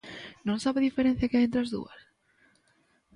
[0.47, 1.99] ¿Non sabe a diferenza que hai entre as dúas?